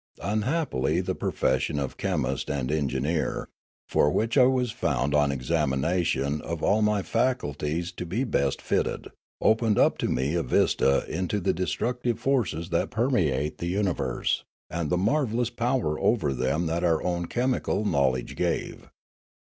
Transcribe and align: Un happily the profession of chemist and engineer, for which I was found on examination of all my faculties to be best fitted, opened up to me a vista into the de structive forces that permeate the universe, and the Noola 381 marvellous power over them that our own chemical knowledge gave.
Un 0.23 0.41
happily 0.41 0.99
the 0.99 1.13
profession 1.13 1.77
of 1.77 1.95
chemist 1.95 2.49
and 2.49 2.71
engineer, 2.71 3.49
for 3.87 4.09
which 4.09 4.35
I 4.35 4.47
was 4.47 4.71
found 4.71 5.13
on 5.13 5.31
examination 5.31 6.41
of 6.41 6.63
all 6.63 6.81
my 6.81 7.03
faculties 7.03 7.91
to 7.91 8.05
be 8.07 8.23
best 8.23 8.63
fitted, 8.63 9.09
opened 9.39 9.77
up 9.77 9.99
to 9.99 10.07
me 10.07 10.33
a 10.33 10.41
vista 10.41 11.05
into 11.07 11.39
the 11.39 11.53
de 11.53 11.65
structive 11.65 12.17
forces 12.17 12.69
that 12.69 12.89
permeate 12.89 13.59
the 13.59 13.67
universe, 13.67 14.43
and 14.71 14.89
the 14.89 14.97
Noola 14.97 15.27
381 15.27 15.29
marvellous 15.29 15.49
power 15.51 15.99
over 15.99 16.33
them 16.33 16.65
that 16.65 16.83
our 16.83 17.03
own 17.03 17.27
chemical 17.27 17.85
knowledge 17.85 18.35
gave. 18.35 18.89